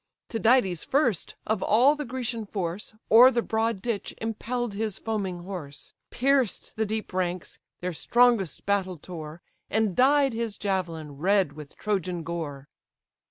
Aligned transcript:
Tydides 0.29 0.83
first, 0.83 1.35
of 1.45 1.61
all 1.61 1.93
the 1.95 2.05
Grecian 2.05 2.47
force, 2.47 2.95
O'er 3.11 3.29
the 3.29 3.43
broad 3.43 3.83
ditch 3.83 4.15
impell'd 4.17 4.73
his 4.73 4.97
foaming 4.97 5.43
horse, 5.43 5.93
Pierced 6.09 6.75
the 6.75 6.87
deep 6.87 7.13
ranks, 7.13 7.59
their 7.81 7.93
strongest 7.93 8.65
battle 8.65 8.97
tore, 8.97 9.43
And 9.69 9.95
dyed 9.95 10.33
his 10.33 10.57
javelin 10.57 11.19
red 11.19 11.53
with 11.53 11.75
Trojan 11.75 12.23
gore. 12.23 12.67